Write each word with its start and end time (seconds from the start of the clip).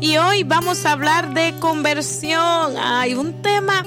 y 0.00 0.16
hoy 0.16 0.44
vamos 0.44 0.84
a 0.84 0.92
hablar 0.92 1.34
de 1.34 1.54
conversión. 1.60 2.76
Hay 2.78 3.14
un 3.14 3.42
tema 3.42 3.84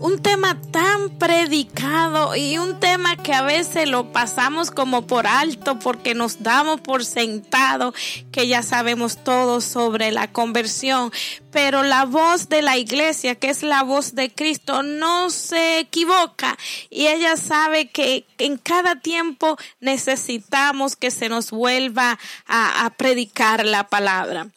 un 0.00 0.20
tema 0.22 0.56
tan 0.70 1.10
predicado 1.18 2.36
y 2.36 2.56
un 2.58 2.78
tema 2.78 3.16
que 3.16 3.34
a 3.34 3.42
veces 3.42 3.88
lo 3.88 4.12
pasamos 4.12 4.70
como 4.70 5.06
por 5.06 5.26
alto 5.26 5.78
porque 5.80 6.14
nos 6.14 6.42
damos 6.42 6.80
por 6.80 7.04
sentado 7.04 7.92
que 8.30 8.46
ya 8.46 8.62
sabemos 8.62 9.24
todo 9.24 9.60
sobre 9.60 10.12
la 10.12 10.30
conversión. 10.30 11.10
Pero 11.50 11.82
la 11.82 12.04
voz 12.04 12.48
de 12.48 12.62
la 12.62 12.76
iglesia, 12.76 13.34
que 13.34 13.50
es 13.50 13.64
la 13.64 13.82
voz 13.82 14.14
de 14.14 14.32
Cristo, 14.32 14.84
no 14.84 15.30
se 15.30 15.80
equivoca 15.80 16.56
y 16.90 17.08
ella 17.08 17.36
sabe 17.36 17.88
que 17.90 18.24
en 18.38 18.56
cada 18.56 19.00
tiempo 19.00 19.56
necesitamos 19.80 20.94
que 20.94 21.10
se 21.10 21.28
nos 21.28 21.50
vuelva 21.50 22.18
a, 22.46 22.88
predicar 22.96 23.64
la 23.64 23.88
palabra 23.88 24.48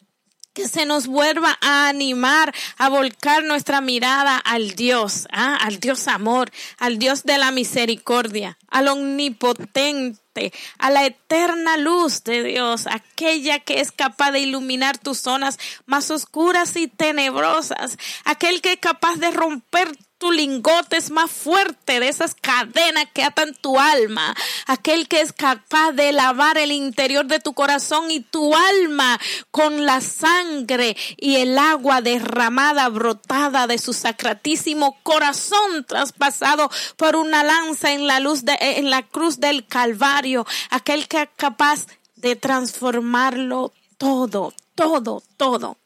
que 0.52 0.68
se 0.68 0.84
nos 0.86 1.06
vuelva 1.06 1.58
a 1.60 1.88
animar, 1.88 2.54
a 2.78 2.88
volcar 2.88 3.44
nuestra 3.44 3.80
mirada 3.80 4.36
al 4.36 4.74
Dios, 4.74 5.26
¿ah? 5.32 5.56
al 5.60 5.80
Dios 5.80 6.08
amor, 6.08 6.50
al 6.78 6.98
Dios 6.98 7.24
de 7.24 7.38
la 7.38 7.50
misericordia, 7.50 8.58
al 8.68 8.88
omnipotente, 8.88 10.52
a 10.78 10.90
la 10.90 11.06
eterna 11.06 11.76
luz 11.76 12.24
de 12.24 12.42
Dios, 12.42 12.86
aquella 12.86 13.60
que 13.60 13.80
es 13.80 13.92
capaz 13.92 14.32
de 14.32 14.40
iluminar 14.40 14.98
tus 14.98 15.18
zonas 15.18 15.58
más 15.86 16.10
oscuras 16.10 16.76
y 16.76 16.88
tenebrosas, 16.88 17.98
aquel 18.24 18.60
que 18.60 18.72
es 18.72 18.78
capaz 18.78 19.16
de 19.16 19.30
romper 19.30 19.92
tu 20.22 20.30
lingote 20.30 20.98
es 20.98 21.10
más 21.10 21.32
fuerte 21.32 21.98
de 21.98 22.06
esas 22.06 22.36
cadenas 22.36 23.06
que 23.12 23.24
atan 23.24 23.54
tu 23.54 23.76
alma. 23.76 24.36
Aquel 24.68 25.08
que 25.08 25.20
es 25.20 25.32
capaz 25.32 25.90
de 25.90 26.12
lavar 26.12 26.58
el 26.58 26.70
interior 26.70 27.26
de 27.26 27.40
tu 27.40 27.54
corazón 27.54 28.08
y 28.08 28.20
tu 28.20 28.54
alma 28.54 29.18
con 29.50 29.84
la 29.84 30.00
sangre 30.00 30.96
y 31.16 31.38
el 31.38 31.58
agua 31.58 32.02
derramada, 32.02 32.88
brotada 32.88 33.66
de 33.66 33.78
su 33.78 33.92
sacratísimo 33.92 34.96
corazón 35.02 35.84
traspasado 35.88 36.70
por 36.96 37.16
una 37.16 37.42
lanza 37.42 37.90
en 37.90 38.06
la 38.06 38.20
luz 38.20 38.44
de, 38.44 38.56
en 38.60 38.90
la 38.90 39.02
cruz 39.02 39.40
del 39.40 39.66
Calvario. 39.66 40.46
Aquel 40.70 41.08
que 41.08 41.22
es 41.22 41.28
capaz 41.34 41.88
de 42.14 42.36
transformarlo 42.36 43.72
todo, 43.98 44.54
todo, 44.76 45.20
todo. 45.36 45.81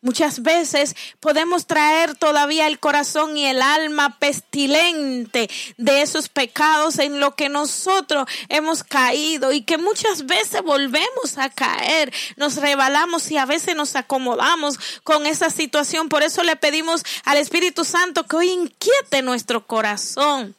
Muchas 0.00 0.42
veces 0.42 0.94
podemos 1.18 1.66
traer 1.66 2.14
todavía 2.14 2.68
el 2.68 2.78
corazón 2.78 3.36
y 3.36 3.46
el 3.46 3.60
alma 3.60 4.16
pestilente 4.20 5.50
de 5.76 6.02
esos 6.02 6.28
pecados 6.28 7.00
en 7.00 7.18
lo 7.18 7.34
que 7.34 7.48
nosotros 7.48 8.28
hemos 8.48 8.84
caído 8.84 9.50
y 9.50 9.62
que 9.62 9.76
muchas 9.76 10.26
veces 10.26 10.62
volvemos 10.62 11.36
a 11.36 11.50
caer, 11.50 12.12
nos 12.36 12.56
rebalamos 12.56 13.28
y 13.32 13.38
a 13.38 13.46
veces 13.46 13.74
nos 13.74 13.96
acomodamos 13.96 14.78
con 15.02 15.26
esa 15.26 15.50
situación. 15.50 16.08
Por 16.08 16.22
eso 16.22 16.44
le 16.44 16.54
pedimos 16.54 17.02
al 17.24 17.38
Espíritu 17.38 17.84
Santo 17.84 18.24
que 18.24 18.36
hoy 18.36 18.50
inquiete 18.50 19.22
nuestro 19.22 19.66
corazón 19.66 20.57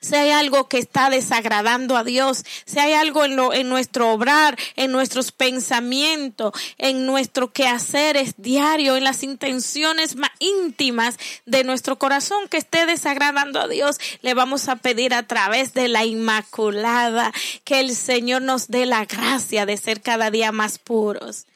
si 0.00 0.14
hay 0.14 0.30
algo 0.30 0.68
que 0.68 0.78
está 0.78 1.10
desagradando 1.10 1.96
a 1.96 2.04
Dios, 2.04 2.44
si 2.64 2.78
hay 2.78 2.92
algo 2.92 3.24
en, 3.24 3.36
lo, 3.36 3.52
en 3.52 3.68
nuestro 3.68 4.12
obrar, 4.12 4.58
en 4.76 4.92
nuestros 4.92 5.32
pensamientos, 5.32 6.52
en 6.78 7.06
nuestro 7.06 7.52
quehaceres 7.52 8.34
diario, 8.36 8.96
en 8.96 9.04
las 9.04 9.22
intenciones 9.22 10.16
más 10.16 10.30
íntimas 10.38 11.16
de 11.46 11.64
nuestro 11.64 11.98
corazón 11.98 12.48
que 12.48 12.56
esté 12.56 12.86
desagradando 12.86 13.60
a 13.60 13.68
Dios, 13.68 13.98
le 14.22 14.34
vamos 14.34 14.68
a 14.68 14.76
pedir 14.76 15.14
a 15.14 15.26
través 15.26 15.74
de 15.74 15.88
la 15.88 16.04
Inmaculada 16.04 17.32
que 17.64 17.80
el 17.80 17.94
Señor 17.94 18.42
nos 18.42 18.68
dé 18.68 18.86
la 18.86 19.04
gracia 19.04 19.66
de 19.66 19.76
ser 19.76 20.00
cada 20.00 20.30
día 20.30 20.52
más 20.52 20.78
puros. 20.78 21.46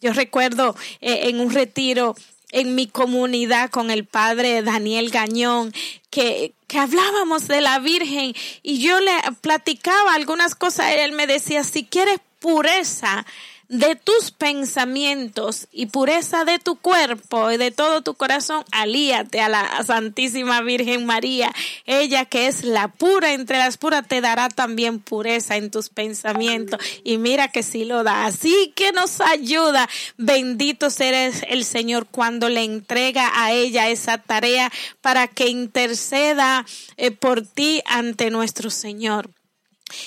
Yo 0.00 0.12
recuerdo 0.12 0.76
eh, 1.00 1.28
en 1.28 1.40
un 1.40 1.50
retiro 1.50 2.14
en 2.54 2.76
mi 2.76 2.86
comunidad 2.86 3.70
con 3.70 3.90
el 3.90 4.04
padre 4.04 4.62
Daniel 4.62 5.10
Gañón, 5.10 5.72
que, 6.10 6.52
que 6.74 6.80
hablábamos 6.80 7.46
de 7.46 7.60
la 7.60 7.78
Virgen 7.78 8.34
y 8.64 8.80
yo 8.80 8.98
le 8.98 9.12
platicaba 9.40 10.12
algunas 10.12 10.56
cosas, 10.56 10.92
él 10.96 11.12
me 11.12 11.28
decía, 11.28 11.62
si 11.62 11.84
quieres 11.84 12.18
pureza, 12.40 13.24
de 13.68 13.96
tus 13.96 14.30
pensamientos 14.30 15.68
y 15.72 15.86
pureza 15.86 16.44
de 16.44 16.58
tu 16.58 16.76
cuerpo 16.76 17.50
y 17.50 17.56
de 17.56 17.70
todo 17.70 18.02
tu 18.02 18.14
corazón, 18.14 18.64
alíate 18.72 19.40
a 19.40 19.48
la 19.48 19.82
Santísima 19.84 20.60
Virgen 20.60 21.06
María. 21.06 21.52
Ella 21.86 22.24
que 22.24 22.46
es 22.46 22.64
la 22.64 22.88
pura 22.88 23.32
entre 23.32 23.58
las 23.58 23.76
puras 23.76 24.06
te 24.06 24.20
dará 24.20 24.48
también 24.48 25.00
pureza 25.00 25.56
en 25.56 25.70
tus 25.70 25.88
pensamientos. 25.88 26.80
Y 27.04 27.18
mira 27.18 27.48
que 27.48 27.62
sí 27.62 27.84
lo 27.84 28.04
da. 28.04 28.26
Así 28.26 28.72
que 28.76 28.92
nos 28.92 29.20
ayuda. 29.20 29.88
Bendito 30.16 30.90
será 30.90 31.26
el 31.26 31.64
Señor 31.64 32.06
cuando 32.10 32.48
le 32.48 32.64
entrega 32.64 33.30
a 33.34 33.52
ella 33.52 33.88
esa 33.88 34.18
tarea 34.18 34.70
para 35.00 35.28
que 35.28 35.48
interceda 35.48 36.66
eh, 36.96 37.10
por 37.10 37.46
ti 37.46 37.82
ante 37.86 38.30
nuestro 38.30 38.70
Señor. 38.70 39.30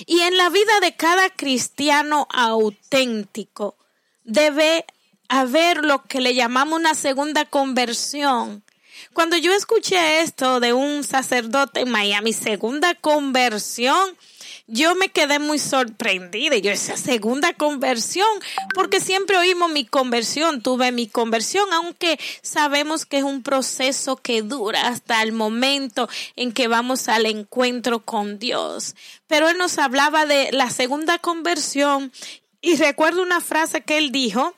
Y 0.05 0.21
en 0.21 0.37
la 0.37 0.49
vida 0.49 0.79
de 0.81 0.95
cada 0.95 1.29
cristiano 1.29 2.27
auténtico 2.31 3.75
debe 4.23 4.85
haber 5.29 5.83
lo 5.83 6.03
que 6.03 6.21
le 6.21 6.33
llamamos 6.33 6.79
una 6.79 6.95
segunda 6.95 7.45
conversión. 7.45 8.63
Cuando 9.13 9.37
yo 9.37 9.53
escuché 9.53 10.21
esto 10.21 10.59
de 10.59 10.73
un 10.73 11.03
sacerdote 11.03 11.81
en 11.81 11.91
Miami, 11.91 12.33
segunda 12.33 12.95
conversión, 12.95 14.17
yo 14.67 14.95
me 14.95 15.09
quedé 15.09 15.39
muy 15.39 15.59
sorprendida. 15.59 16.57
Yo 16.57 16.71
esa 16.71 16.97
segunda 16.97 17.53
conversión, 17.53 18.27
porque 18.75 18.99
siempre 18.99 19.37
oímos 19.37 19.71
mi 19.71 19.85
conversión, 19.85 20.61
tuve 20.61 20.91
mi 20.91 21.07
conversión, 21.07 21.71
aunque 21.73 22.19
sabemos 22.41 23.05
que 23.05 23.19
es 23.19 23.23
un 23.23 23.43
proceso 23.43 24.17
que 24.17 24.41
dura 24.41 24.89
hasta 24.89 25.23
el 25.23 25.31
momento 25.31 26.09
en 26.35 26.51
que 26.51 26.67
vamos 26.67 27.07
al 27.07 27.25
encuentro 27.25 28.03
con 28.03 28.39
Dios. 28.39 28.95
Pero 29.27 29.49
él 29.49 29.57
nos 29.57 29.77
hablaba 29.77 30.25
de 30.25 30.51
la 30.51 30.69
segunda 30.69 31.17
conversión 31.17 32.11
y 32.61 32.75
recuerdo 32.75 33.23
una 33.23 33.39
frase 33.39 33.81
que 33.81 33.97
él 33.97 34.11
dijo, 34.11 34.53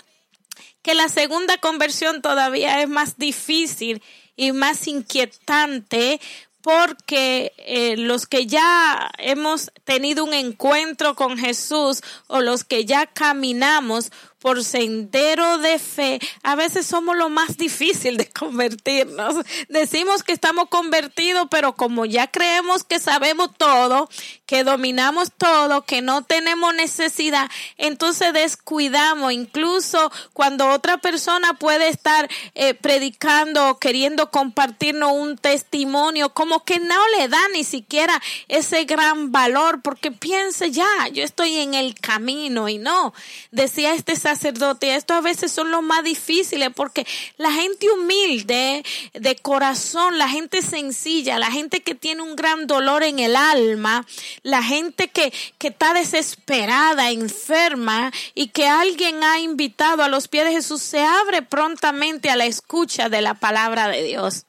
que 0.82 0.96
la 0.96 1.10
segunda 1.10 1.58
conversión 1.58 2.22
todavía 2.22 2.82
es 2.82 2.90
más 2.90 3.18
difícil 3.18 4.02
y 4.36 4.54
más 4.54 4.88
inquietante 4.88 6.22
porque 6.70 7.52
eh, 7.58 7.98
los 7.98 8.28
que 8.28 8.46
ya 8.46 9.10
hemos 9.18 9.72
tenido 9.86 10.24
un 10.24 10.36
encuentro 10.36 11.16
con 11.16 11.36
Jesús 11.36 12.04
o 12.28 12.42
los 12.42 12.64
que 12.64 12.86
ya 12.86 13.08
caminamos 13.08 14.12
por 14.40 14.64
sendero 14.64 15.58
de 15.58 15.80
fe, 15.80 16.20
a 16.44 16.56
veces 16.56 16.86
somos 16.86 17.18
lo 17.18 17.30
más 17.30 17.58
difícil 17.58 18.18
de 18.18 18.30
convertirnos. 18.30 19.36
Decimos 19.68 20.24
que 20.24 20.32
estamos 20.32 20.70
convertidos, 20.70 21.48
pero 21.52 21.76
como 21.76 22.06
ya 22.06 22.28
creemos 22.28 22.84
que 22.84 23.00
sabemos 23.00 23.50
todo, 23.58 24.10
que 24.46 24.64
dominamos 24.64 25.32
todo, 25.38 25.84
que 25.86 26.02
no 26.02 26.24
tenemos 26.24 26.74
necesidad, 26.74 27.50
entonces 27.78 28.34
descuidamos, 28.34 29.34
incluso 29.34 30.12
cuando 30.34 30.70
otra 30.70 30.98
persona 30.98 31.54
puede 31.54 31.90
estar 31.90 32.30
eh, 32.56 32.74
predicando 32.74 33.70
o 33.70 33.80
queriendo 33.80 34.32
compartirnos 34.32 35.12
un 35.12 35.38
testimonio, 35.38 36.34
como 36.34 36.64
que 36.64 36.80
no 36.80 37.08
le 37.18 37.28
da 37.28 37.42
ni 37.54 37.64
siquiera 37.64 38.22
ese 38.48 38.86
gran 38.86 39.32
valor, 39.32 39.82
porque 39.82 40.12
piense 40.12 40.72
ya, 40.72 41.08
yo 41.12 41.24
estoy 41.24 41.58
en 41.58 41.74
el 41.74 41.96
camino 41.96 42.70
y 42.70 42.78
no, 42.78 43.14
decía 43.52 43.94
este 43.94 44.16
sacerdote. 44.30 44.96
Esto 44.96 45.14
a 45.14 45.22
veces 45.22 45.52
son 45.52 45.72
los 45.72 45.82
más 45.82 46.04
difíciles 46.04 46.70
porque 46.76 47.06
la 47.38 47.52
gente 47.52 47.90
humilde 47.90 48.84
de 49.14 49.36
corazón, 49.38 50.18
la 50.18 50.30
gente 50.30 50.62
sencilla, 50.62 51.40
la 51.40 51.52
gente 51.52 51.82
que 51.82 51.96
tiene 51.96 52.22
un 52.22 52.36
gran 52.36 52.68
dolor 52.68 53.04
en 53.04 53.20
el 53.20 53.36
alma, 53.36 54.06
la 54.44 54.62
gente 54.62 55.08
que, 55.08 55.34
que 55.58 55.70
está 55.70 55.94
desesperada, 55.94 57.12
enferma 57.12 58.12
y 58.36 58.50
que 58.50 58.68
alguien 58.68 59.24
ha 59.24 59.40
invitado 59.40 60.04
a 60.04 60.10
los 60.10 60.28
pies 60.28 60.46
de 60.46 60.52
Jesús, 60.52 60.82
se 60.82 61.04
abre 61.04 61.42
prontamente 61.42 62.30
a 62.30 62.36
la 62.36 62.46
escucha 62.46 63.10
de 63.10 63.22
la 63.22 63.34
palabra 63.34 63.88
de 63.88 64.04
Dios. 64.04 64.46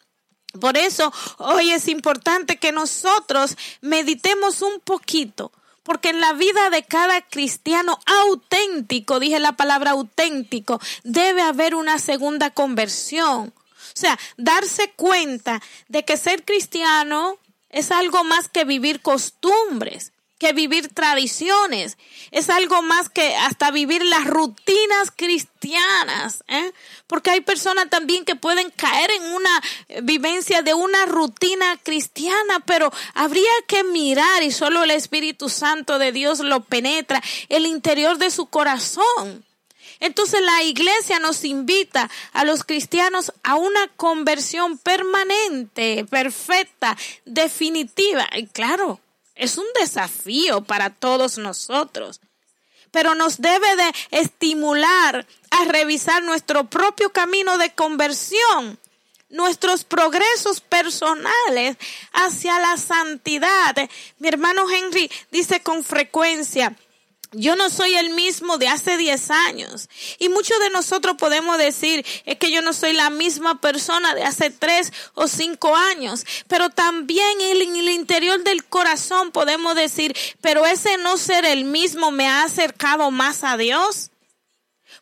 Por 0.59 0.77
eso 0.77 1.13
hoy 1.39 1.71
es 1.71 1.87
importante 1.87 2.57
que 2.57 2.73
nosotros 2.73 3.57
meditemos 3.81 4.63
un 4.63 4.81
poquito 4.81 5.53
porque 5.83 6.11
en 6.11 6.21
la 6.21 6.33
vida 6.33 6.71
de 6.71 6.83
cada 6.83 7.21
cristiano 7.23 7.99
auténtico, 8.07 9.19
dije 9.21 9.41
la 9.41 9.53
palabra 9.53 9.93
auténtico, 9.93 10.81
debe 11.05 11.43
haber 11.43 11.75
una 11.75 11.99
segunda 11.99 12.51
conversión. 12.51 13.53
O 13.57 13.99
sea, 14.01 14.19
darse 14.37 14.93
cuenta 14.93 15.61
de 15.89 16.05
que 16.05 16.17
ser 16.17 16.45
cristiano 16.45 17.39
es 17.71 17.91
algo 17.91 18.25
más 18.25 18.49
que 18.49 18.65
vivir 18.65 19.01
costumbres 19.01 20.13
que 20.41 20.55
vivir 20.55 20.89
tradiciones, 20.89 21.99
es 22.31 22.49
algo 22.49 22.81
más 22.81 23.11
que 23.11 23.37
hasta 23.37 23.71
vivir 23.71 24.03
las 24.03 24.25
rutinas 24.25 25.13
cristianas, 25.15 26.43
¿eh? 26.49 26.73
porque 27.07 27.31
hay 27.31 27.43
personas 27.43 27.91
también 27.91 28.25
que 28.25 28.37
pueden 28.37 28.71
caer 28.71 29.11
en 29.11 29.23
una 29.35 29.63
vivencia 30.03 30.63
de 30.63 30.73
una 30.73 31.05
rutina 31.05 31.79
cristiana, 31.83 32.61
pero 32.65 32.91
habría 33.13 33.53
que 33.69 33.85
mirar 33.85 34.43
y 34.43 34.51
solo 34.51 34.83
el 34.83 34.93
Espíritu 34.93 35.51
Santo 35.51 35.99
de 35.99 36.11
Dios 36.11 36.41
lo 36.41 36.65
penetra, 36.65 37.23
el 37.51 37.67
interior 37.67 38.17
de 38.17 38.31
su 38.31 38.47
corazón 38.47 39.45
Entonces 40.01 40.41
la 40.41 40.63
iglesia 40.63 41.19
nos 41.19 41.45
invita 41.45 42.11
a 42.33 42.47
los 42.47 42.65
cristianos 42.65 43.31
a 43.43 43.57
una 43.57 43.89
conversión 43.97 44.79
permanente, 44.79 46.07
perfecta, 46.09 46.97
definitiva. 47.27 48.27
Y 48.35 48.47
claro, 48.47 49.01
es 49.41 49.57
un 49.57 49.65
desafío 49.81 50.61
para 50.61 50.91
todos 50.91 51.39
nosotros, 51.39 52.21
pero 52.91 53.15
nos 53.15 53.41
debe 53.41 53.75
de 53.77 53.93
estimular 54.11 55.27
a 55.51 55.65
revisar 55.65 56.23
nuestro 56.23 56.69
propio 56.69 57.11
camino 57.11 57.57
de 57.57 57.73
conversión, 57.73 58.79
nuestros 59.31 59.85
progresos 59.85 60.61
personales 60.61 61.79
hacia 62.13 62.59
la 62.59 62.77
santidad. 62.77 63.75
Mi 64.19 64.29
hermano 64.29 64.71
Henry 64.71 65.11
dice 65.31 65.61
con 65.63 65.85
frecuencia, 65.85 66.77
yo 67.33 67.57
no 67.57 67.71
soy 67.71 67.95
el 67.95 68.11
mismo 68.11 68.59
de 68.59 68.69
hace 68.69 68.97
10 68.97 69.31
años. 69.31 69.89
Y 70.19 70.29
muchos 70.29 70.59
de 70.61 70.71
nosotros 70.71 71.17
podemos 71.17 71.59
decir, 71.59 72.05
es 72.25 72.39
que 72.39 72.51
yo 72.51 72.63
no 72.63 72.73
soy 72.73 72.93
la 72.93 73.11
misma 73.11 73.61
persona 73.61 74.15
de 74.15 74.25
hace 74.25 74.51
3 74.51 74.93
o 75.15 75.29
5 75.29 75.77
años. 75.77 76.25
Pero 76.49 76.71
también 76.71 77.41
en 77.41 77.77
el 77.77 77.89
interior 77.91 78.43
del 78.43 78.65
corazón 78.65 79.31
podemos 79.31 79.75
decir, 79.75 80.17
pero 80.41 80.67
ese 80.67 80.97
no 80.99 81.17
ser 81.17 81.45
el 81.45 81.65
mismo 81.65 82.11
me 82.11 82.27
ha 82.27 82.43
acercado 82.43 83.11
más 83.11 83.45
a 83.45 83.57
Dios 83.57 84.10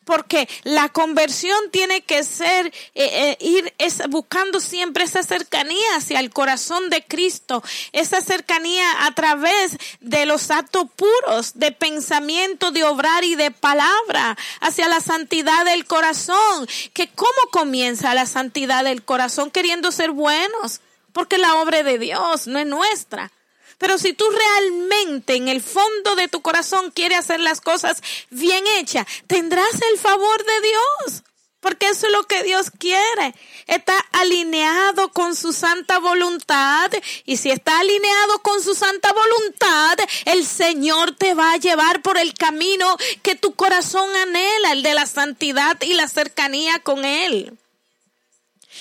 porque 0.08 0.48
la 0.64 0.88
conversión 0.88 1.70
tiene 1.70 2.00
que 2.00 2.24
ser 2.24 2.68
eh, 2.68 2.72
eh, 2.94 3.36
ir 3.40 3.74
buscando 4.08 4.58
siempre 4.58 5.04
esa 5.04 5.22
cercanía 5.22 5.96
hacia 5.96 6.18
el 6.20 6.30
corazón 6.30 6.88
de 6.88 7.04
Cristo, 7.04 7.62
esa 7.92 8.22
cercanía 8.22 9.04
a 9.04 9.14
través 9.14 9.76
de 10.00 10.24
los 10.24 10.50
actos 10.50 10.86
puros 10.96 11.58
de 11.58 11.72
pensamiento, 11.72 12.70
de 12.70 12.84
obrar 12.84 13.22
y 13.22 13.34
de 13.34 13.50
palabra, 13.50 14.38
hacia 14.62 14.88
la 14.88 15.00
santidad 15.00 15.66
del 15.66 15.84
corazón. 15.84 16.66
Que 16.94 17.08
cómo 17.08 17.50
comienza 17.52 18.14
la 18.14 18.24
santidad 18.24 18.84
del 18.84 19.04
corazón 19.04 19.50
queriendo 19.50 19.92
ser 19.92 20.12
buenos, 20.12 20.80
porque 21.12 21.36
la 21.36 21.56
obra 21.56 21.82
de 21.82 21.98
Dios 21.98 22.46
no 22.46 22.58
es 22.58 22.66
nuestra. 22.66 23.30
Pero 23.78 23.96
si 23.96 24.12
tú 24.12 24.24
realmente 24.28 25.36
en 25.36 25.48
el 25.48 25.62
fondo 25.62 26.16
de 26.16 26.28
tu 26.28 26.42
corazón 26.42 26.90
quieres 26.90 27.18
hacer 27.18 27.40
las 27.40 27.60
cosas 27.60 28.02
bien 28.30 28.64
hechas, 28.78 29.06
tendrás 29.26 29.72
el 29.92 29.98
favor 29.98 30.44
de 30.44 30.60
Dios. 30.60 31.22
Porque 31.60 31.88
eso 31.88 32.06
es 32.06 32.12
lo 32.12 32.22
que 32.24 32.44
Dios 32.44 32.70
quiere. 32.70 33.34
Está 33.66 33.98
alineado 34.12 35.08
con 35.12 35.34
su 35.34 35.52
santa 35.52 35.98
voluntad. 35.98 36.90
Y 37.24 37.36
si 37.36 37.50
está 37.50 37.80
alineado 37.80 38.40
con 38.42 38.62
su 38.62 38.74
santa 38.74 39.12
voluntad, 39.12 39.98
el 40.26 40.46
Señor 40.46 41.16
te 41.16 41.34
va 41.34 41.52
a 41.52 41.56
llevar 41.56 42.00
por 42.02 42.16
el 42.16 42.34
camino 42.34 42.96
que 43.22 43.34
tu 43.34 43.54
corazón 43.54 44.08
anhela, 44.16 44.72
el 44.72 44.82
de 44.82 44.94
la 44.94 45.06
santidad 45.06 45.80
y 45.82 45.94
la 45.94 46.06
cercanía 46.06 46.78
con 46.78 47.04
Él. 47.04 47.58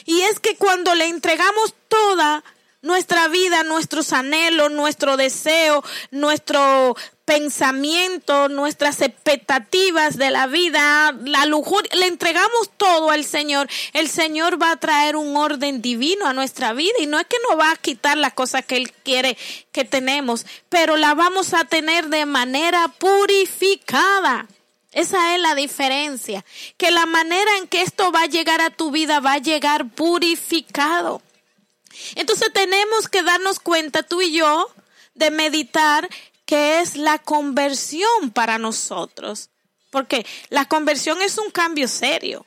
Y 0.06 0.22
es 0.22 0.40
que 0.40 0.56
cuando 0.56 0.94
le 0.94 1.08
entregamos 1.08 1.74
toda 1.88 2.44
nuestra 2.82 3.28
vida, 3.28 3.64
nuestros 3.64 4.14
anhelos, 4.14 4.72
nuestro 4.72 5.18
deseo, 5.18 5.84
nuestro 6.12 6.96
pensamiento, 7.26 8.48
nuestras 8.48 9.02
expectativas 9.02 10.18
de 10.18 10.30
la 10.32 10.48
vida, 10.48 11.14
la 11.26 11.46
lujuria, 11.46 11.92
le 11.94 12.08
entregamos 12.08 12.72
todo 12.78 13.10
al 13.10 13.26
Señor, 13.26 13.68
el 13.94 14.08
Señor 14.08 14.62
va 14.62 14.72
a 14.72 14.78
traer 14.78 15.16
un 15.16 15.36
orden 15.36 15.82
divino 15.82 16.26
a 16.26 16.34
nuestra 16.34 16.72
vida 16.74 16.94
y 17.00 17.06
no 17.06 17.20
es 17.20 17.26
que 17.28 17.38
nos 17.50 17.60
va 17.60 17.72
a 17.72 17.76
quitar 17.76 18.18
las 18.18 18.34
cosas 18.34 18.66
que 18.66 18.78
Él 18.78 18.92
quiere 19.04 19.38
que 19.72 19.84
tenemos, 19.84 20.46
pero 20.70 20.96
la 20.96 21.16
vamos 21.16 21.54
a 21.54 21.66
tener 21.66 22.08
de 22.08 22.26
manera 22.26 22.88
purificada. 22.98 24.48
Esa 24.94 25.36
es 25.36 25.42
la 25.42 25.54
diferencia, 25.54 26.46
que 26.78 26.92
la 26.92 27.06
manera 27.06 27.58
en 27.58 27.68
que 27.68 27.82
esto 27.82 28.12
va 28.12 28.22
a 28.22 28.28
llegar 28.28 28.62
a 28.62 28.70
tu 28.70 28.90
vida 28.90 29.20
va 29.20 29.34
a 29.34 29.38
llegar 29.38 29.90
purificado. 29.90 31.22
Entonces 32.16 32.52
tenemos 32.54 33.08
que 33.08 33.24
darnos 33.24 33.60
cuenta 33.60 34.04
tú 34.04 34.22
y 34.22 34.32
yo 34.32 34.70
de 35.16 35.32
meditar 35.32 36.10
que 36.46 36.80
es 36.80 36.96
la 36.96 37.20
conversión 37.20 38.32
para 38.34 38.58
nosotros. 38.58 39.50
Porque 39.90 40.26
la 40.50 40.66
conversión 40.66 41.22
es 41.22 41.38
un 41.38 41.50
cambio 41.50 41.88
serio, 41.88 42.46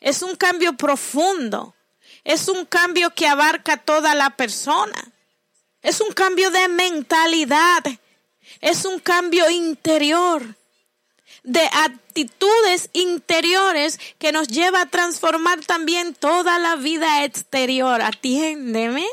es 0.00 0.22
un 0.22 0.36
cambio 0.36 0.76
profundo, 0.76 1.74
es 2.24 2.48
un 2.48 2.64
cambio 2.64 3.14
que 3.14 3.26
abarca 3.26 3.76
toda 3.76 4.14
la 4.14 4.30
persona, 4.36 5.12
es 5.82 6.00
un 6.00 6.12
cambio 6.12 6.50
de 6.50 6.68
mentalidad, 6.68 7.84
es 8.60 8.84
un 8.84 8.98
cambio 8.98 9.48
interior 9.50 10.56
de 11.42 11.62
actitudes 11.72 12.90
interiores 12.92 13.98
que 14.18 14.32
nos 14.32 14.48
lleva 14.48 14.82
a 14.82 14.90
transformar 14.90 15.60
también 15.60 16.14
toda 16.14 16.58
la 16.58 16.76
vida 16.76 17.24
exterior. 17.24 18.02
Atiéndeme. 18.02 19.06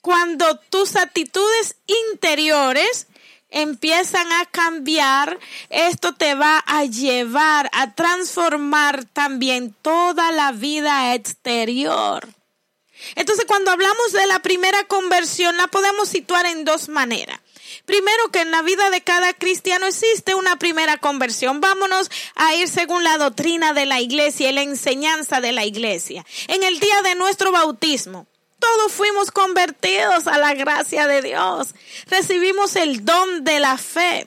Cuando 0.00 0.58
tus 0.70 0.96
actitudes 0.96 1.76
interiores 2.10 3.06
empiezan 3.50 4.30
a 4.32 4.46
cambiar, 4.46 5.38
esto 5.70 6.14
te 6.14 6.34
va 6.34 6.62
a 6.66 6.84
llevar 6.84 7.70
a 7.72 7.94
transformar 7.94 9.04
también 9.04 9.74
toda 9.82 10.32
la 10.32 10.52
vida 10.52 11.14
exterior. 11.14 12.28
Entonces, 13.14 13.44
cuando 13.46 13.70
hablamos 13.70 14.12
de 14.12 14.26
la 14.26 14.40
primera 14.40 14.84
conversión, 14.84 15.56
la 15.56 15.68
podemos 15.68 16.08
situar 16.08 16.46
en 16.46 16.64
dos 16.64 16.88
maneras. 16.88 17.40
Primero 17.88 18.28
que 18.30 18.42
en 18.42 18.50
la 18.50 18.60
vida 18.60 18.90
de 18.90 19.00
cada 19.00 19.32
cristiano 19.32 19.86
existe 19.86 20.34
una 20.34 20.58
primera 20.58 20.98
conversión. 20.98 21.62
Vámonos 21.62 22.10
a 22.34 22.54
ir 22.54 22.68
según 22.68 23.02
la 23.02 23.16
doctrina 23.16 23.72
de 23.72 23.86
la 23.86 23.98
iglesia 23.98 24.50
y 24.50 24.52
la 24.52 24.60
enseñanza 24.60 25.40
de 25.40 25.52
la 25.52 25.64
iglesia. 25.64 26.26
En 26.48 26.62
el 26.64 26.80
día 26.80 27.00
de 27.00 27.14
nuestro 27.14 27.50
bautismo, 27.50 28.26
todos 28.58 28.92
fuimos 28.92 29.30
convertidos 29.30 30.26
a 30.26 30.36
la 30.36 30.52
gracia 30.52 31.06
de 31.06 31.22
Dios. 31.22 31.68
Recibimos 32.08 32.76
el 32.76 33.06
don 33.06 33.42
de 33.42 33.58
la 33.58 33.78
fe. 33.78 34.26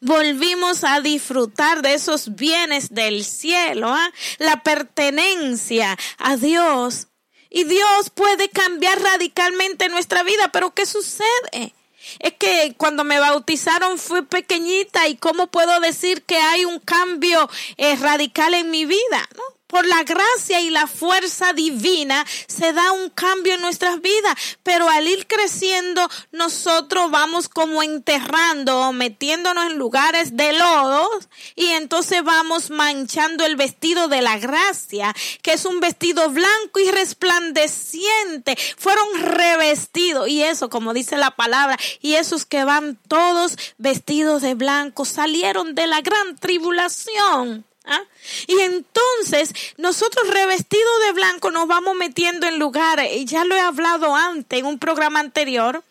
Volvimos 0.00 0.84
a 0.84 1.00
disfrutar 1.00 1.82
de 1.82 1.94
esos 1.94 2.36
bienes 2.36 2.94
del 2.94 3.24
cielo, 3.24 3.88
¿ah? 3.88 4.12
la 4.38 4.62
pertenencia 4.62 5.98
a 6.18 6.36
Dios. 6.36 7.08
Y 7.50 7.64
Dios 7.64 8.10
puede 8.14 8.48
cambiar 8.50 9.02
radicalmente 9.02 9.88
nuestra 9.88 10.22
vida, 10.22 10.52
pero 10.52 10.72
¿qué 10.74 10.86
sucede? 10.86 11.74
Es 12.18 12.34
que 12.34 12.74
cuando 12.76 13.04
me 13.04 13.18
bautizaron 13.20 13.98
fui 13.98 14.22
pequeñita 14.22 15.08
y 15.08 15.16
cómo 15.16 15.48
puedo 15.48 15.80
decir 15.80 16.22
que 16.22 16.36
hay 16.36 16.64
un 16.64 16.80
cambio 16.80 17.48
eh, 17.76 17.96
radical 17.96 18.54
en 18.54 18.70
mi 18.70 18.84
vida, 18.84 19.28
¿no? 19.36 19.57
Por 19.68 19.86
la 19.86 20.02
gracia 20.02 20.60
y 20.60 20.70
la 20.70 20.86
fuerza 20.86 21.52
divina 21.52 22.26
se 22.48 22.72
da 22.72 22.90
un 22.92 23.10
cambio 23.10 23.54
en 23.54 23.60
nuestras 23.60 24.00
vidas, 24.00 24.34
pero 24.62 24.88
al 24.88 25.06
ir 25.06 25.26
creciendo 25.26 26.08
nosotros 26.32 27.10
vamos 27.10 27.48
como 27.48 27.82
enterrando, 27.82 28.92
metiéndonos 28.92 29.70
en 29.70 29.78
lugares 29.78 30.36
de 30.36 30.54
lodo 30.54 31.08
y 31.54 31.66
entonces 31.66 32.24
vamos 32.24 32.70
manchando 32.70 33.44
el 33.44 33.56
vestido 33.56 34.08
de 34.08 34.22
la 34.22 34.38
gracia, 34.38 35.14
que 35.42 35.52
es 35.52 35.64
un 35.64 35.80
vestido 35.80 36.30
blanco 36.30 36.80
y 36.80 36.90
resplandeciente, 36.90 38.56
fueron 38.76 39.06
revestidos 39.20 40.28
y 40.28 40.42
eso 40.42 40.70
como 40.70 40.94
dice 40.94 41.16
la 41.16 41.30
palabra, 41.30 41.78
y 42.00 42.14
esos 42.14 42.46
que 42.46 42.64
van 42.64 42.96
todos 43.08 43.56
vestidos 43.76 44.42
de 44.42 44.54
blanco 44.54 45.04
salieron 45.04 45.74
de 45.74 45.86
la 45.86 46.00
gran 46.00 46.36
tribulación. 46.36 47.67
¿Ah? 47.90 48.02
Y 48.46 48.60
entonces 48.60 49.54
nosotros 49.78 50.28
revestidos 50.28 51.00
de 51.06 51.12
blanco 51.12 51.50
nos 51.50 51.66
vamos 51.66 51.96
metiendo 51.96 52.46
en 52.46 52.58
lugares, 52.58 53.10
y 53.16 53.24
ya 53.24 53.44
lo 53.44 53.56
he 53.56 53.60
hablado 53.60 54.14
antes 54.14 54.58
en 54.58 54.66
un 54.66 54.78
programa 54.78 55.20
anterior, 55.20 55.82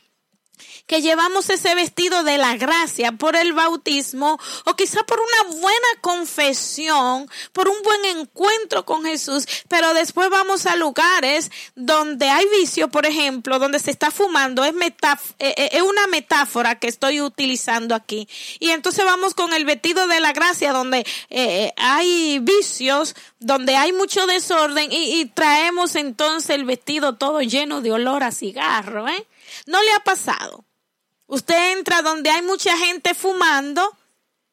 que 0.88 1.02
llevamos 1.02 1.50
ese 1.50 1.76
vestido 1.76 2.24
de 2.24 2.38
la 2.38 2.56
gracia 2.56 3.12
por 3.12 3.36
el 3.36 3.54
bautismo 3.54 4.40
o 4.66 4.76
quizá 4.76 5.04
por 5.04 5.20
una 5.20 5.60
buena 5.60 5.88
confesión, 6.02 7.30
por 7.52 7.68
un 7.68 7.76
buen 7.84 8.06
encuentro 8.18 8.86
con 8.86 9.04
Jesús, 9.04 9.46
pero 9.68 9.94
después 9.94 10.30
vamos 10.30 10.66
a 10.66 10.78
lugares 10.78 11.52
donde 11.76 12.30
hay 12.30 12.46
vicio, 12.60 12.88
por 12.88 13.06
ejemplo, 13.06 13.60
donde 13.60 13.80
se 13.80 13.92
está 13.92 14.12
fumando, 14.12 14.64
es, 14.64 14.74
eh, 14.74 15.26
eh, 15.40 15.70
es 15.74 15.82
una 15.82 16.08
metáfora 16.08 16.80
que 16.80 16.88
estoy 16.88 17.22
utilizando 17.22 17.94
aquí. 17.94 18.28
Y 18.60 18.70
entonces 18.70 19.04
vamos 19.04 19.34
con 19.34 19.54
el 19.54 19.66
vestido 19.66 20.08
de 20.08 20.22
la 20.22 20.32
gracia 20.32 20.72
donde 20.72 21.06
eh, 21.30 21.74
hay 21.76 22.40
vicios, 22.40 23.14
donde 23.40 23.76
hay 23.76 23.92
mucho 23.92 24.26
desorden 24.26 24.92
y, 24.92 25.20
y 25.20 25.26
traemos 25.26 25.96
entonces 25.96 26.52
el 26.52 26.64
vestido 26.64 27.16
todo 27.16 27.42
lleno 27.42 27.82
de 27.82 27.92
olor 27.92 28.24
a 28.24 28.32
cigarro, 28.32 29.08
¿eh? 29.10 29.28
¿No 29.66 29.82
le 29.82 29.92
ha 29.94 30.00
pasado? 30.00 30.67
Usted 31.28 31.74
entra 31.74 32.02
donde 32.02 32.30
hay 32.30 32.42
mucha 32.42 32.78
gente 32.78 33.14
fumando 33.14 33.96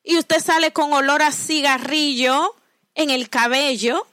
y 0.02 0.18
usted 0.18 0.40
sale 0.40 0.72
con 0.72 0.92
olor 0.92 1.22
a 1.22 1.32
cigarrillo 1.32 2.54
en 2.94 3.10
el 3.10 3.30
cabello. 3.30 4.06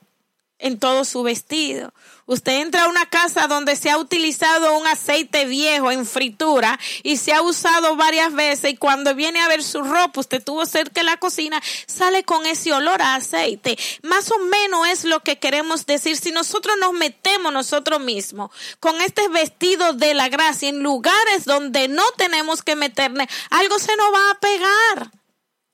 En 0.62 0.80
todo 0.80 1.04
su 1.06 1.24
vestido. 1.24 1.94
Usted 2.28 2.62
entra 2.62 2.84
a 2.84 2.88
una 2.88 3.08
casa 3.08 3.48
donde 3.48 3.76
se 3.76 3.90
ha 3.90 3.98
utilizado 3.98 4.78
un 4.78 4.88
aceite 4.88 5.46
viejo 5.46 5.92
en 5.92 6.06
fritura 6.06 6.80
y 7.04 7.18
se 7.18 7.34
ha 7.34 7.42
usado 7.42 7.96
varias 7.98 8.32
veces 8.34 8.72
y 8.72 8.78
cuando 8.78 9.14
viene 9.16 9.42
a 9.42 9.48
ver 9.48 9.64
su 9.64 9.82
ropa, 9.82 10.22
usted 10.22 10.42
tuvo 10.42 10.66
cerca 10.66 11.02
de 11.02 11.06
la 11.06 11.18
cocina, 11.18 11.62
sale 11.88 12.24
con 12.24 12.46
ese 12.46 12.72
olor 12.72 13.02
a 13.02 13.16
aceite. 13.16 13.78
Más 14.04 14.32
o 14.32 14.38
menos 14.40 14.88
es 14.88 15.04
lo 15.04 15.20
que 15.22 15.40
queremos 15.40 15.86
decir. 15.86 16.16
Si 16.16 16.32
nosotros 16.32 16.78
nos 16.80 16.94
metemos 16.94 17.52
nosotros 17.52 18.00
mismos 18.00 18.52
con 18.80 19.02
este 19.02 19.28
vestido 19.28 19.94
de 19.94 20.14
la 20.14 20.30
gracia 20.30 20.70
en 20.70 20.84
lugares 20.84 21.44
donde 21.46 21.88
no 21.88 22.04
tenemos 22.18 22.62
que 22.62 22.76
meterle, 22.76 23.28
algo 23.50 23.80
se 23.80 23.96
nos 23.98 24.14
va 24.14 24.32
a 24.32 24.40
pegar. 24.40 25.12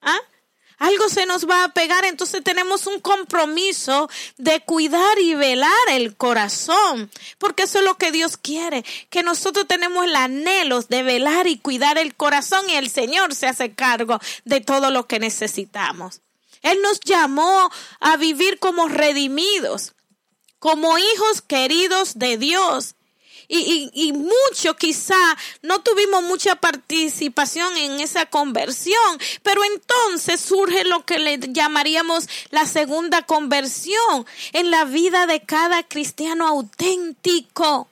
¿Ah? 0.01 0.19
Algo 0.77 1.09
se 1.09 1.25
nos 1.25 1.49
va 1.49 1.63
a 1.63 1.73
pegar, 1.73 2.05
entonces 2.05 2.43
tenemos 2.43 2.85
un 2.85 2.99
compromiso 2.99 4.09
de 4.37 4.59
cuidar 4.61 5.17
y 5.19 5.33
velar 5.33 5.71
el 5.89 6.15
corazón, 6.15 7.09
porque 7.39 7.63
eso 7.63 7.79
es 7.79 7.85
lo 7.85 7.97
que 7.97 8.11
Dios 8.11 8.37
quiere, 8.37 8.85
que 9.09 9.23
nosotros 9.23 9.67
tenemos 9.67 10.05
el 10.05 10.15
anhelo 10.15 10.81
de 10.83 11.01
velar 11.01 11.47
y 11.47 11.57
cuidar 11.57 11.97
el 11.97 12.15
corazón 12.15 12.69
y 12.69 12.75
el 12.75 12.89
Señor 12.89 13.33
se 13.33 13.47
hace 13.47 13.73
cargo 13.73 14.19
de 14.45 14.61
todo 14.61 14.91
lo 14.91 15.07
que 15.07 15.19
necesitamos. 15.19 16.21
Él 16.61 16.79
nos 16.81 16.99
llamó 16.99 17.71
a 17.99 18.17
vivir 18.17 18.59
como 18.59 18.87
redimidos, 18.87 19.93
como 20.59 20.97
hijos 20.97 21.41
queridos 21.41 22.19
de 22.19 22.37
Dios 22.37 22.96
y, 23.47 23.89
y, 23.93 24.13
mucho 24.13 24.75
quizá 24.75 25.15
no 25.61 25.79
tuvimos 25.81 26.23
mucha 26.23 26.55
participación 26.57 27.77
en 27.77 27.99
esa 27.99 28.25
conversión, 28.25 29.19
pero 29.41 29.61
entonces 29.63 30.41
surge 30.41 30.83
lo 30.83 31.05
que 31.05 31.19
le 31.19 31.39
llamaríamos 31.39 32.27
la 32.49 32.65
segunda 32.65 33.21
conversión 33.21 34.25
en 34.53 34.71
la 34.71 34.85
vida 34.85 35.27
de 35.27 35.41
cada 35.41 35.83
cristiano 35.83 36.47
auténtico. 36.47 37.87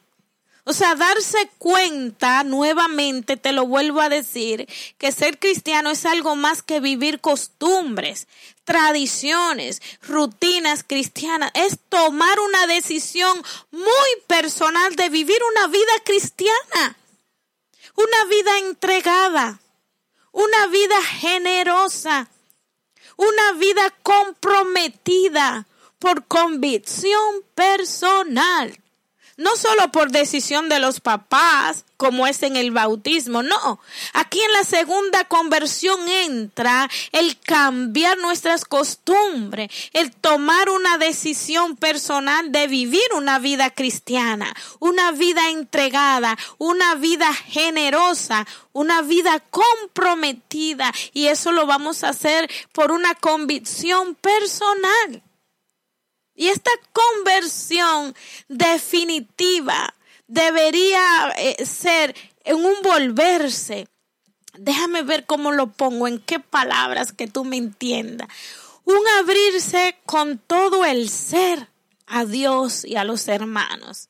O 0.68 0.74
sea, 0.74 0.96
darse 0.96 1.52
cuenta 1.60 2.44
nuevamente, 2.44 3.38
te 3.38 3.52
lo 3.52 3.68
vuelvo 3.68 4.02
a 4.02 4.10
decir, 4.10 4.68
que 4.98 5.12
ser 5.12 5.38
cristiano 5.38 5.92
es 5.92 6.08
algo 6.08 6.36
más 6.36 6.64
que 6.64 6.80
vivir 6.80 7.22
costumbres, 7.22 8.28
tradiciones, 8.64 9.84
rutinas 10.02 10.84
cristianas. 10.84 11.52
Es 11.54 11.78
tomar 11.88 12.40
una 12.40 12.66
decisión 12.66 13.44
muy 13.70 14.10
personal 14.26 14.96
de 14.96 15.10
vivir 15.10 15.38
una 15.52 15.68
vida 15.68 15.94
cristiana, 16.04 16.98
una 17.96 18.26
vida 18.26 18.58
entregada, 18.58 19.60
una 20.32 20.66
vida 20.66 21.00
generosa, 21.04 22.28
una 23.18 23.52
vida 23.52 23.94
comprometida 24.02 25.68
por 26.00 26.26
convicción 26.26 27.44
personal 27.54 28.80
no 29.38 29.56
solo 29.58 29.92
por 29.92 30.12
decisión 30.12 30.70
de 30.70 30.80
los 30.80 31.02
papás, 31.02 31.86
como 31.98 32.28
es 32.28 32.44
en 32.44 32.56
el 32.56 32.72
bautismo, 32.72 33.44
no. 33.44 33.80
Aquí 34.14 34.42
en 34.42 34.52
la 34.54 34.64
segunda 34.64 35.26
conversión 35.26 36.08
entra 36.08 36.90
el 37.12 37.40
cambiar 37.40 38.18
nuestras 38.18 38.66
costumbres, 38.66 39.70
el 39.94 40.12
tomar 40.12 40.70
una 40.70 40.98
decisión 40.98 41.76
personal 41.76 42.52
de 42.52 42.68
vivir 42.68 43.04
una 43.16 43.40
vida 43.40 43.70
cristiana, 43.70 44.54
una 44.80 45.12
vida 45.12 45.50
entregada, 45.50 46.38
una 46.58 46.96
vida 46.96 47.34
generosa, 47.34 48.46
una 48.72 49.02
vida 49.02 49.42
comprometida. 49.50 50.94
Y 51.14 51.28
eso 51.28 51.52
lo 51.52 51.66
vamos 51.66 52.04
a 52.04 52.10
hacer 52.10 52.50
por 52.74 52.92
una 52.92 53.16
convicción 53.16 54.16
personal. 54.16 55.24
Y 56.36 56.48
esta 56.48 56.72
conversión 56.92 58.16
definitiva 58.50 59.96
debería 60.28 61.34
eh, 61.38 61.66
ser 61.66 62.16
en 62.44 62.58
un 62.58 62.82
volverse. 62.84 63.88
Déjame 64.58 65.04
ver 65.04 65.26
cómo 65.26 65.52
lo 65.52 65.68
pongo, 65.68 66.08
en 66.08 66.20
qué 66.20 66.40
palabras 66.40 67.14
que 67.14 67.28
tú 67.28 67.46
me 67.46 67.58
entiendas. 67.58 68.28
Un 68.84 69.00
abrirse 69.20 69.98
con 70.06 70.38
todo 70.38 70.86
el 70.86 71.10
ser 71.10 71.70
a 72.06 72.26
Dios 72.26 72.86
y 72.86 72.96
a 72.96 73.04
los 73.04 73.28
hermanos. 73.28 74.10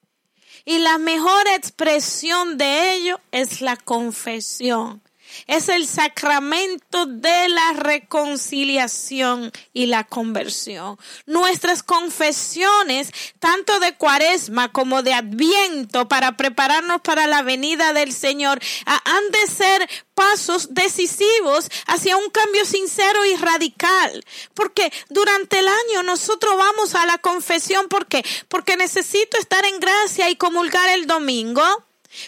Y 0.65 0.79
la 0.79 0.97
mejor 0.97 1.47
expresión 1.49 2.57
de 2.57 2.95
ello 2.95 3.19
es 3.31 3.61
la 3.61 3.77
confesión 3.77 5.01
es 5.47 5.69
el 5.69 5.87
sacramento 5.87 7.05
de 7.05 7.49
la 7.49 7.73
reconciliación 7.73 9.51
y 9.73 9.87
la 9.87 10.03
conversión. 10.03 10.97
Nuestras 11.25 11.83
confesiones, 11.83 13.11
tanto 13.39 13.79
de 13.79 13.95
cuaresma 13.95 14.71
como 14.71 15.03
de 15.03 15.13
adviento, 15.13 16.07
para 16.07 16.37
prepararnos 16.37 17.01
para 17.01 17.27
la 17.27 17.41
venida 17.41 17.93
del 17.93 18.13
Señor, 18.13 18.59
han 18.85 19.31
de 19.31 19.47
ser 19.47 19.89
pasos 20.13 20.73
decisivos 20.73 21.69
hacia 21.87 22.17
un 22.17 22.29
cambio 22.29 22.65
sincero 22.65 23.25
y 23.25 23.35
radical. 23.35 24.23
Porque 24.53 24.91
durante 25.09 25.59
el 25.59 25.67
año 25.67 26.03
nosotros 26.03 26.55
vamos 26.57 26.95
a 26.95 27.05
la 27.05 27.17
confesión 27.17 27.87
porque 27.89 28.23
porque 28.47 28.77
necesito 28.77 29.37
estar 29.37 29.65
en 29.65 29.79
gracia 29.79 30.29
y 30.29 30.35
comulgar 30.35 30.89
el 30.89 31.07
domingo 31.07 31.63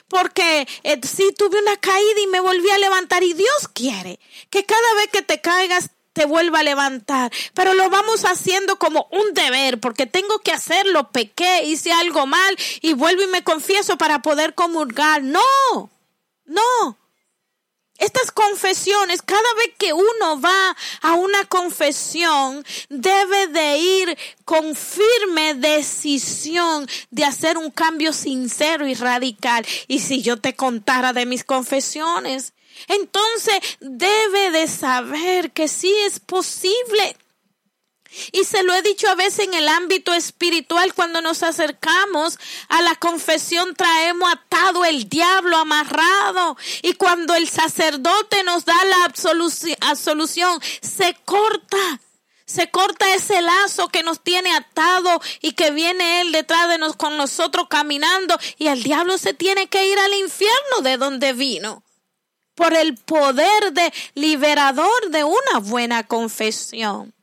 porque 0.08 0.68
eh, 0.84 1.00
si 1.04 1.32
tuve 1.34 1.60
una 1.60 1.78
caída 1.78 2.22
y 2.22 2.28
me 2.28 2.40
volví 2.40 2.70
a 2.70 2.78
levantar 2.78 3.24
y 3.24 3.34
Dios 3.34 3.68
quiere 3.74 4.20
que 4.50 4.66
cada 4.66 4.94
vez 4.96 5.08
que 5.12 5.22
te 5.22 5.42
caigas 5.42 5.90
te 6.18 6.26
vuelva 6.26 6.60
a 6.60 6.64
levantar. 6.64 7.32
Pero 7.54 7.76
lo 7.76 7.90
vamos 7.92 8.26
haciendo 8.26 8.80
como 8.80 9.08
un 9.12 9.34
deber, 9.36 9.80
porque 9.80 10.08
tengo 10.08 10.40
que 10.40 10.52
hacerlo, 10.52 11.12
pequé, 11.12 11.64
hice 11.66 11.92
algo 11.92 12.26
mal 12.26 12.58
y 12.82 12.94
vuelvo 12.94 13.22
y 13.22 13.28
me 13.28 13.44
confieso 13.44 13.98
para 13.98 14.24
poder 14.24 14.56
comulgar. 14.56 15.22
No, 15.22 15.42
no. 16.46 16.98
Estas 17.98 18.32
confesiones, 18.32 19.22
cada 19.22 19.54
vez 19.56 19.74
que 19.78 19.94
uno 19.94 20.40
va 20.40 20.76
a 21.02 21.14
una 21.14 21.46
confesión, 21.46 22.64
debe 22.90 23.48
de 23.48 23.78
ir 23.78 24.18
con 24.46 24.76
firme 24.76 25.56
decisión 25.56 26.88
de 27.10 27.26
hacer 27.26 27.58
un 27.58 27.72
cambio 27.72 28.14
sincero 28.14 28.88
y 28.88 28.94
radical. 28.94 29.66
Y 29.88 30.00
si 30.00 30.22
yo 30.22 30.38
te 30.38 30.56
contara 30.56 31.14
de 31.14 31.26
mis 31.26 31.44
confesiones, 31.44 32.54
entonces 32.88 33.60
debe 33.80 34.52
de 34.52 34.68
saber 34.68 35.52
que 35.52 35.68
sí 35.68 35.94
es 36.06 36.20
posible 36.20 37.16
y 38.32 38.44
se 38.44 38.64
lo 38.64 38.74
he 38.74 38.82
dicho 38.82 39.10
a 39.10 39.16
veces 39.16 39.46
en 39.46 39.54
el 39.54 39.68
ámbito 39.68 40.14
espiritual, 40.14 40.94
cuando 40.94 41.22
nos 41.22 41.44
acercamos 41.44 42.40
a 42.70 42.82
la 42.82 42.96
confesión 42.96 43.76
traemos 43.76 44.32
atado 44.32 44.86
el 44.86 45.10
diablo 45.10 45.58
amarrado. 45.58 46.58
Y 46.82 46.94
cuando 46.94 47.36
el 47.36 47.48
sacerdote 47.48 48.44
nos 48.44 48.66
da 48.66 48.78
la 48.86 49.06
absolución, 49.06 50.62
se 50.82 51.16
corta. 51.26 52.00
Se 52.46 52.72
corta 52.72 53.14
ese 53.14 53.42
lazo 53.42 53.90
que 53.90 54.04
nos 54.04 54.24
tiene 54.24 54.56
atado 54.56 55.22
y 55.42 55.52
que 55.52 55.72
viene 55.72 56.22
Él 56.22 56.32
detrás 56.32 56.70
de 56.70 56.78
nos 56.78 56.96
con 56.96 57.18
nosotros 57.18 57.68
caminando 57.70 58.40
y 58.58 58.68
el 58.68 58.84
diablo 58.84 59.18
se 59.18 59.34
tiene 59.34 59.68
que 59.68 59.90
ir 59.90 60.00
al 60.00 60.14
infierno 60.14 60.82
de 60.82 60.96
donde 60.96 61.34
vino 61.34 61.84
por 62.56 62.74
el 62.74 62.96
poder 62.96 63.74
de 63.74 63.94
liberador 64.16 65.10
de 65.10 65.26
una 65.26 65.60
buena 65.60 66.08
confesión. 66.08 67.14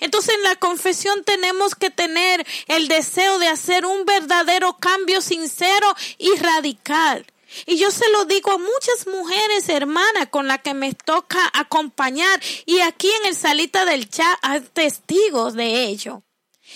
Entonces 0.00 0.34
en 0.34 0.42
la 0.42 0.56
confesión 0.56 1.24
tenemos 1.24 1.74
que 1.74 1.90
tener 1.90 2.46
el 2.66 2.88
deseo 2.88 3.38
de 3.38 3.48
hacer 3.48 3.86
un 3.86 4.04
verdadero 4.04 4.76
cambio 4.78 5.20
sincero 5.20 5.94
y 6.18 6.34
radical. 6.36 7.26
Y 7.66 7.76
yo 7.76 7.90
se 7.90 8.08
lo 8.10 8.24
digo 8.24 8.50
a 8.52 8.58
muchas 8.58 9.06
mujeres 9.06 9.68
hermanas 9.68 10.28
con 10.30 10.48
las 10.48 10.60
que 10.60 10.74
me 10.74 10.92
toca 10.92 11.50
acompañar 11.52 12.40
y 12.66 12.80
aquí 12.80 13.10
en 13.20 13.26
el 13.26 13.36
salita 13.36 13.84
del 13.84 14.08
chat 14.08 14.38
hay 14.42 14.60
testigos 14.60 15.54
de 15.54 15.84
ello. 15.84 16.22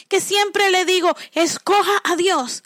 Que 0.09 0.21
siempre 0.21 0.71
le 0.71 0.85
digo, 0.85 1.17
escoja 1.33 2.01
a 2.05 2.15
Dios, 2.15 2.63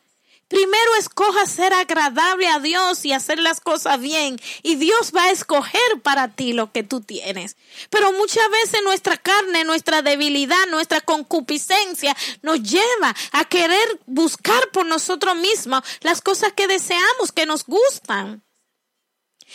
Primero 0.52 0.94
escoja 0.98 1.46
ser 1.46 1.72
agradable 1.72 2.46
a 2.46 2.58
Dios 2.58 3.06
y 3.06 3.14
hacer 3.14 3.38
las 3.38 3.58
cosas 3.58 3.98
bien. 3.98 4.38
Y 4.62 4.74
Dios 4.74 5.10
va 5.16 5.24
a 5.24 5.30
escoger 5.30 6.02
para 6.02 6.28
ti 6.28 6.52
lo 6.52 6.70
que 6.72 6.82
tú 6.82 7.00
tienes. 7.00 7.56
Pero 7.88 8.12
muchas 8.12 8.50
veces 8.50 8.82
nuestra 8.84 9.16
carne, 9.16 9.64
nuestra 9.64 10.02
debilidad, 10.02 10.66
nuestra 10.68 11.00
concupiscencia 11.00 12.14
nos 12.42 12.62
lleva 12.62 13.16
a 13.32 13.46
querer 13.46 13.98
buscar 14.04 14.68
por 14.72 14.84
nosotros 14.84 15.36
mismos 15.36 15.82
las 16.02 16.20
cosas 16.20 16.52
que 16.52 16.66
deseamos, 16.66 17.32
que 17.34 17.46
nos 17.46 17.64
gustan. 17.64 18.42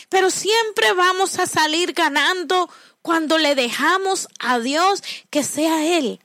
Pero 0.09 0.31
siempre 0.31 0.93
vamos 0.93 1.37
a 1.37 1.45
salir 1.45 1.93
ganando 1.93 2.71
cuando 3.03 3.37
le 3.37 3.53
dejamos 3.53 4.29
a 4.39 4.57
Dios 4.57 5.03
que 5.29 5.43
sea 5.43 5.85
Él 5.85 6.19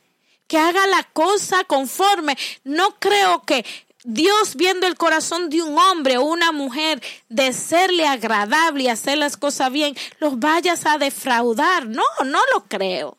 que 0.53 0.59
haga 0.59 0.87
la 0.87 1.03
cosa 1.15 1.65
conforme. 1.65 2.37
No 2.63 2.99
creo 2.99 3.43
que 3.47 3.65
Dios 4.05 4.57
viendo 4.57 4.87
el 4.87 4.97
corazón 4.97 5.49
de 5.49 5.63
un 5.63 5.79
hombre 5.79 6.19
o 6.19 6.25
una 6.25 6.51
mujer 6.53 7.03
de 7.29 7.53
serle 7.53 8.07
agradable 8.07 8.85
y 8.85 8.89
hacer 8.89 9.19
las 9.19 9.37
cosas 9.37 9.71
bien, 9.71 9.97
los 10.19 10.39
vayas 10.39 10.87
a 10.87 10.99
defraudar. 10.99 11.87
No, 11.87 12.05
no 12.25 12.41
lo 12.53 12.65
creo. 12.65 13.19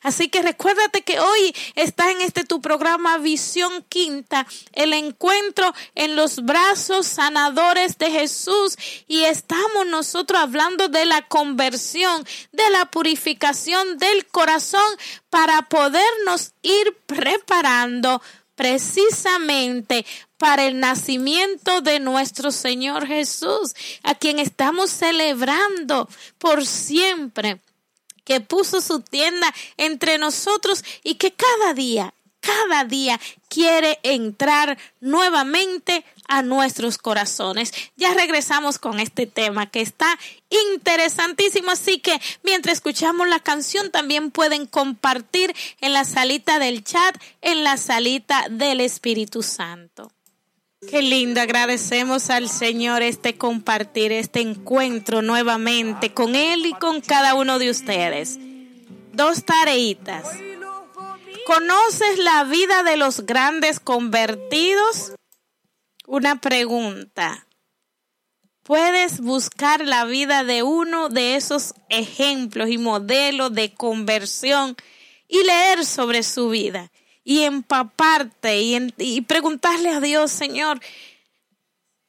Así 0.00 0.28
que 0.28 0.42
recuérdate 0.42 1.02
que 1.02 1.20
hoy 1.20 1.54
está 1.74 2.10
en 2.10 2.20
este 2.20 2.44
tu 2.44 2.60
programa 2.60 3.18
Visión 3.18 3.84
Quinta, 3.88 4.46
el 4.72 4.92
encuentro 4.94 5.74
en 5.94 6.16
los 6.16 6.44
brazos 6.44 7.06
sanadores 7.06 7.98
de 7.98 8.10
Jesús 8.10 8.76
y 9.06 9.24
estamos 9.24 9.86
nosotros 9.86 10.40
hablando 10.40 10.88
de 10.88 11.04
la 11.04 11.22
conversión, 11.28 12.24
de 12.52 12.70
la 12.70 12.86
purificación 12.86 13.98
del 13.98 14.26
corazón 14.26 14.80
para 15.28 15.68
podernos 15.68 16.52
ir 16.62 16.96
preparando 17.06 18.22
precisamente 18.62 20.06
para 20.38 20.66
el 20.66 20.78
nacimiento 20.78 21.80
de 21.80 21.98
nuestro 21.98 22.52
Señor 22.52 23.08
Jesús, 23.08 23.74
a 24.04 24.14
quien 24.14 24.38
estamos 24.38 24.88
celebrando 24.88 26.08
por 26.38 26.64
siempre 26.64 27.60
que 28.22 28.40
puso 28.40 28.80
su 28.80 29.00
tienda 29.00 29.52
entre 29.76 30.16
nosotros 30.16 30.84
y 31.02 31.16
que 31.16 31.32
cada 31.32 31.74
día, 31.74 32.14
cada 32.38 32.84
día 32.84 33.18
quiere 33.48 33.98
entrar 34.04 34.78
nuevamente 35.00 36.04
a 36.32 36.42
nuestros 36.42 36.98
corazones. 36.98 37.72
Ya 37.96 38.14
regresamos 38.14 38.78
con 38.78 39.00
este 39.00 39.26
tema 39.26 39.70
que 39.70 39.82
está 39.82 40.18
interesantísimo, 40.48 41.70
así 41.70 41.98
que 41.98 42.18
mientras 42.42 42.78
escuchamos 42.78 43.28
la 43.28 43.40
canción 43.40 43.90
también 43.90 44.30
pueden 44.30 44.66
compartir 44.66 45.54
en 45.80 45.92
la 45.92 46.04
salita 46.04 46.58
del 46.58 46.84
chat, 46.84 47.16
en 47.42 47.64
la 47.64 47.76
salita 47.76 48.46
del 48.50 48.80
Espíritu 48.80 49.42
Santo. 49.42 50.10
Qué 50.88 51.00
lindo, 51.00 51.40
agradecemos 51.40 52.28
al 52.30 52.48
Señor 52.48 53.02
este 53.02 53.36
compartir, 53.36 54.10
este 54.10 54.40
encuentro 54.40 55.22
nuevamente 55.22 56.12
con 56.12 56.34
Él 56.34 56.66
y 56.66 56.72
con 56.72 57.00
cada 57.00 57.34
uno 57.34 57.60
de 57.60 57.70
ustedes. 57.70 58.38
Dos 59.12 59.44
tareitas. 59.44 60.24
¿Conoces 61.46 62.18
la 62.18 62.44
vida 62.44 62.82
de 62.82 62.96
los 62.96 63.26
grandes 63.26 63.78
convertidos? 63.78 65.12
Una 66.06 66.40
pregunta. 66.40 67.46
Puedes 68.64 69.20
buscar 69.20 69.84
la 69.84 70.04
vida 70.04 70.44
de 70.44 70.62
uno 70.62 71.08
de 71.08 71.36
esos 71.36 71.74
ejemplos 71.88 72.70
y 72.70 72.78
modelos 72.78 73.52
de 73.54 73.72
conversión 73.74 74.76
y 75.28 75.42
leer 75.44 75.84
sobre 75.84 76.22
su 76.22 76.48
vida 76.48 76.90
y 77.24 77.42
empaparte 77.42 78.60
y, 78.60 79.20
preguntarle 79.22 79.90
a 79.90 80.00
Dios, 80.00 80.32
Señor, 80.32 80.80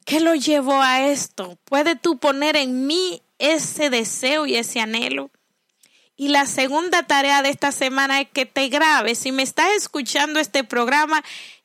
¿qué 0.06 0.20
lo 0.20 0.36
llevó 0.36 0.82
a 0.82 1.08
esto? 1.08 1.58
¿Puede 1.64 1.96
tú 1.96 2.18
poner 2.18 2.56
en 2.56 2.88
mí 2.88 3.22
ese 3.38 3.90
deseo 3.90 4.46
y 4.48 4.56
ese 4.56 4.80
anhelo? 4.80 5.30
Y 6.16 6.30
la 6.30 6.46
segunda 6.46 7.04
tarea 7.04 7.42
de 7.42 7.50
esta 7.50 7.72
semana 7.72 8.22
es 8.22 8.30
que 8.30 8.46
te 8.46 8.70
grabes. 8.70 9.18
Si 9.18 9.32
me 9.32 9.44
estás 9.44 9.72
escuchando 9.76 10.40
este 10.40 10.64
programa, 10.64 11.24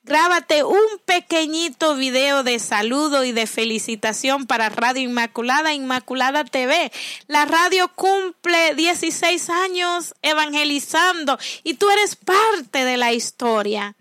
Grábate 0.09 0.65
un 0.65 0.81
pequeñito 1.05 1.95
video 1.95 2.43
de 2.43 2.59
saludo 2.61 3.25
y 3.25 3.33
de 3.33 3.47
felicitación 3.47 4.47
para 4.47 4.71
Radio 4.71 5.03
Inmaculada, 5.03 5.75
Inmaculada 5.75 6.45
TV. 6.45 6.91
La 7.27 7.45
radio 7.45 7.89
cumple 7.95 8.75
16 8.75 9.51
años 9.51 10.15
evangelizando 10.23 11.39
y 11.63 11.75
tú 11.75 11.91
eres 11.91 12.17
parte 12.17 12.87
de 12.87 12.97
la 12.97 13.13
historia. 13.13 13.98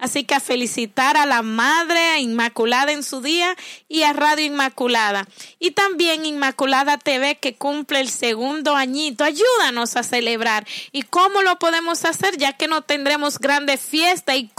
Así 0.00 0.24
que 0.24 0.34
a 0.34 0.40
felicitar 0.40 1.16
a 1.16 1.26
la 1.26 1.42
Madre 1.42 2.18
Inmaculada 2.20 2.92
en 2.92 3.02
su 3.02 3.20
día 3.20 3.54
y 3.88 4.02
a 4.02 4.12
Radio 4.12 4.46
Inmaculada. 4.46 5.28
Y 5.58 5.72
también 5.72 6.24
Inmaculada 6.24 6.98
TV 6.98 7.36
que 7.36 7.54
cumple 7.54 8.00
el 8.00 8.08
segundo 8.08 8.74
añito. 8.74 9.24
Ayúdanos 9.24 9.96
a 9.96 10.02
celebrar. 10.02 10.66
¿Y 10.90 11.02
cómo 11.02 11.42
lo 11.42 11.58
podemos 11.58 12.04
hacer? 12.04 12.36
Ya 12.38 12.54
que 12.54 12.66
no 12.66 12.82
tendremos 12.82 13.38
grandes 13.38 13.80
fiestas 13.80 14.36
y, 14.36 14.50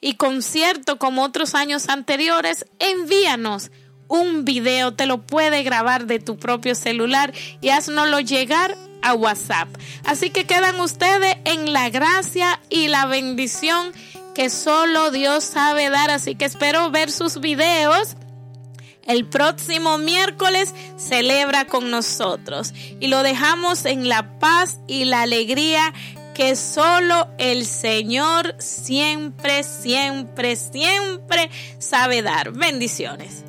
y 0.00 0.14
conciertos 0.14 0.96
como 0.96 1.22
otros 1.22 1.54
años 1.54 1.88
anteriores, 1.88 2.66
envíanos 2.78 3.70
un 4.08 4.44
video, 4.44 4.94
te 4.94 5.06
lo 5.06 5.22
puede 5.22 5.62
grabar 5.62 6.06
de 6.06 6.18
tu 6.18 6.38
propio 6.38 6.74
celular 6.74 7.32
y 7.60 7.68
haznoslo 7.68 8.20
llegar 8.20 8.76
a 9.02 9.14
WhatsApp. 9.14 9.68
Así 10.04 10.30
que 10.30 10.44
quedan 10.44 10.80
ustedes 10.80 11.36
en 11.44 11.72
la 11.72 11.90
gracia 11.90 12.60
y 12.68 12.88
la 12.88 13.06
bendición 13.06 13.92
que 14.38 14.50
solo 14.50 15.10
Dios 15.10 15.42
sabe 15.42 15.90
dar. 15.90 16.12
Así 16.12 16.36
que 16.36 16.44
espero 16.44 16.92
ver 16.92 17.10
sus 17.10 17.40
videos. 17.40 18.14
El 19.04 19.26
próximo 19.26 19.98
miércoles 19.98 20.72
celebra 20.96 21.64
con 21.64 21.90
nosotros 21.90 22.72
y 23.00 23.08
lo 23.08 23.24
dejamos 23.24 23.84
en 23.84 24.08
la 24.08 24.38
paz 24.38 24.78
y 24.86 25.06
la 25.06 25.22
alegría 25.22 25.92
que 26.36 26.54
solo 26.54 27.26
el 27.38 27.66
Señor 27.66 28.54
siempre, 28.60 29.64
siempre, 29.64 30.54
siempre 30.54 31.50
sabe 31.80 32.22
dar. 32.22 32.52
Bendiciones. 32.52 33.42